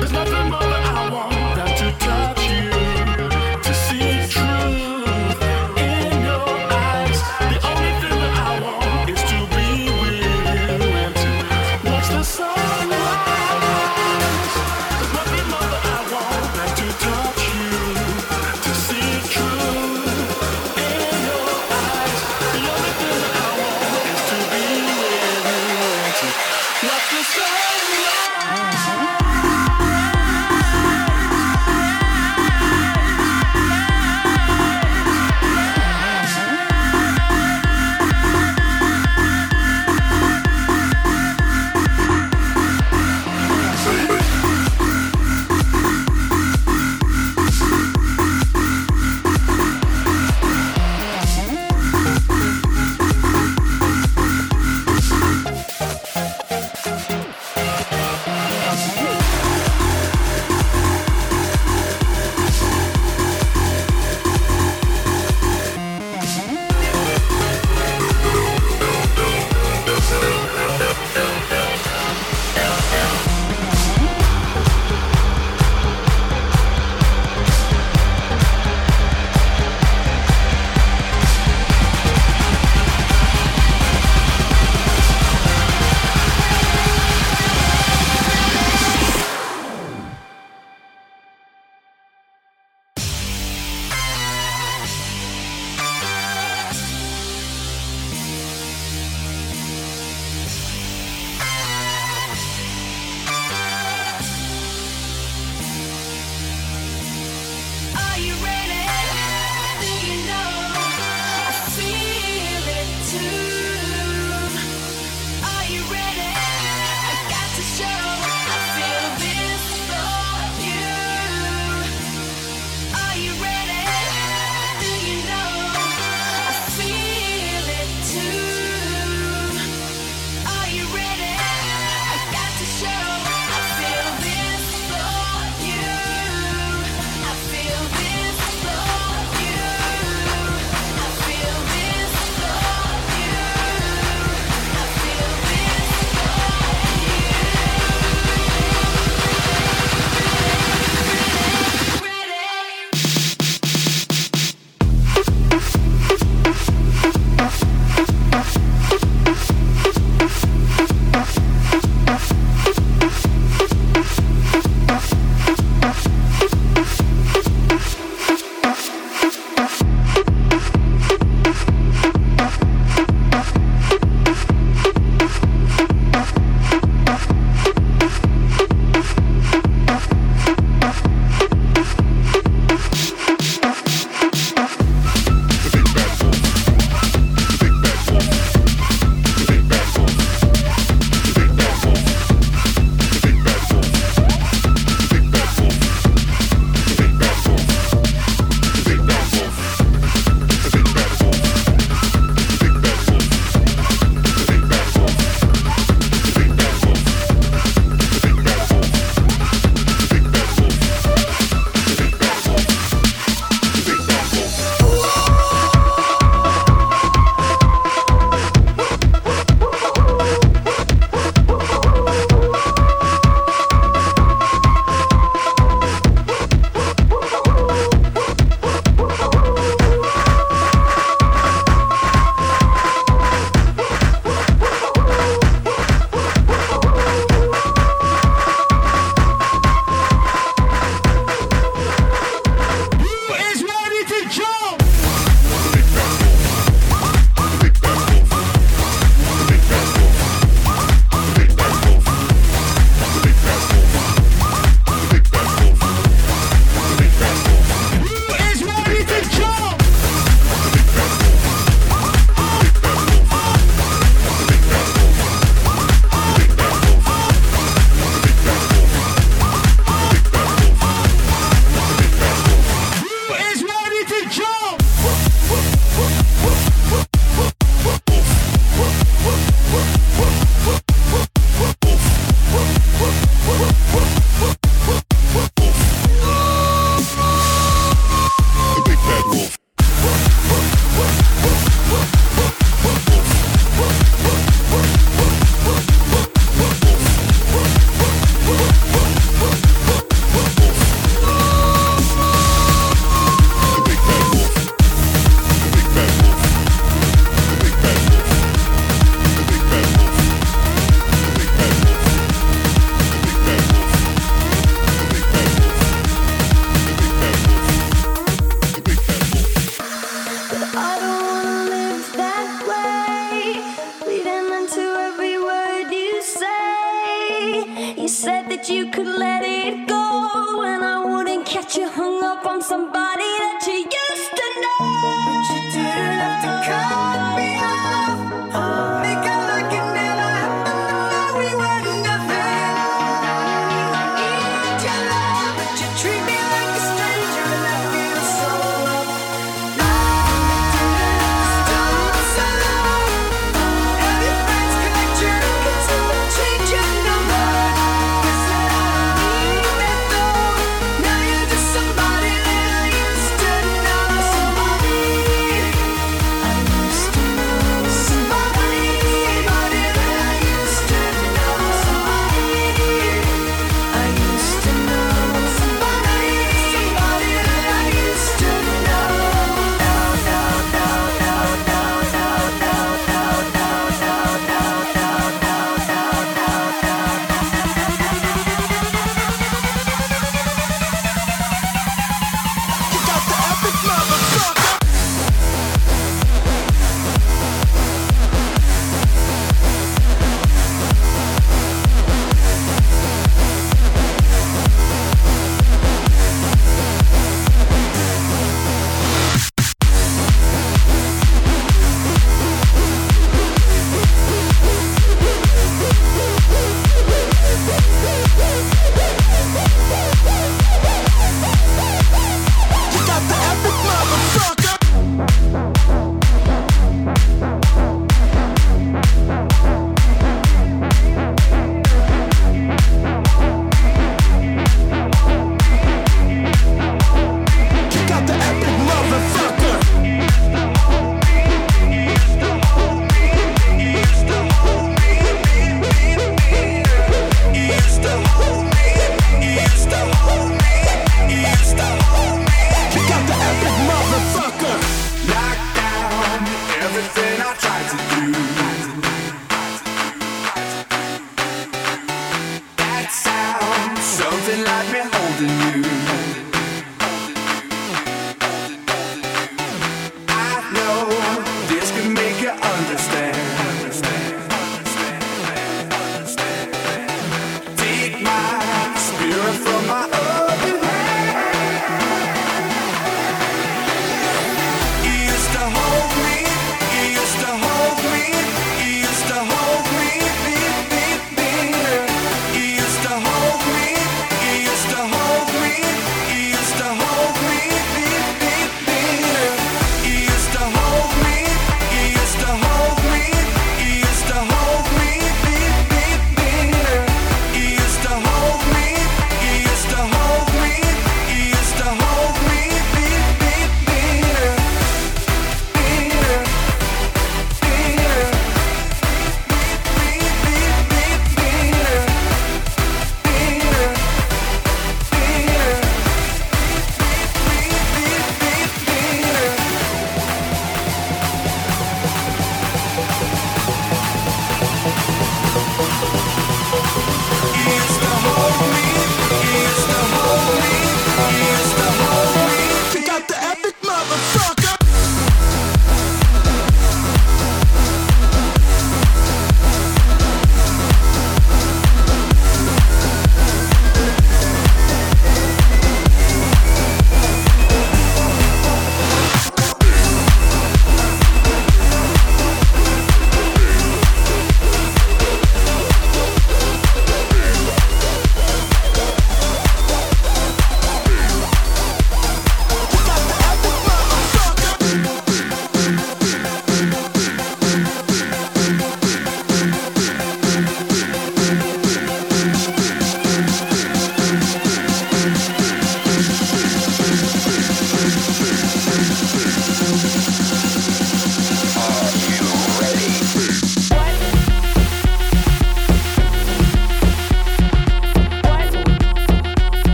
Touch 0.00 0.30
more 0.50 0.60
that 0.60 0.84
I 0.86 1.10
want 1.12 1.56
than 1.56 1.76
to 1.78 2.10
eyes. 2.10 2.43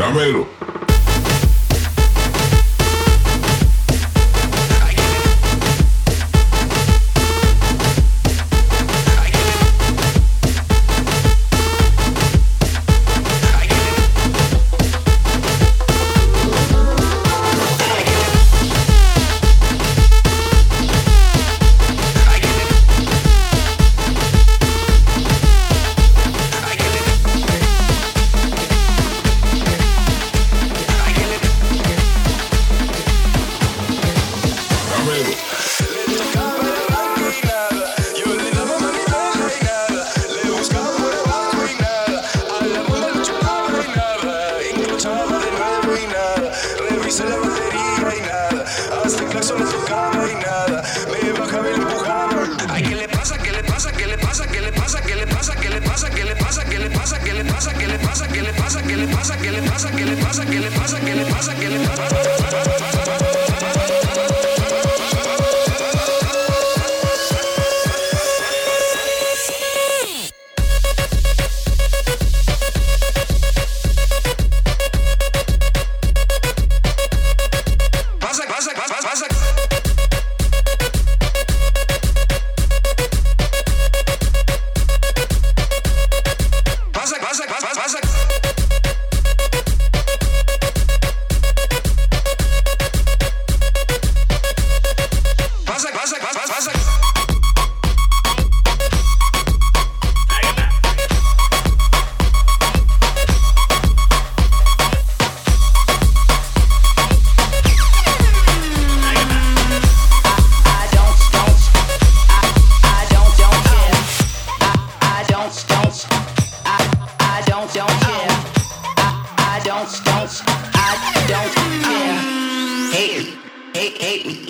Ramiro. 0.00 0.69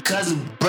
cousin. 0.02 0.59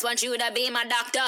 just 0.00 0.06
want 0.06 0.22
you 0.22 0.38
to 0.38 0.50
be 0.54 0.70
my 0.70 0.82
doctor. 0.84 1.20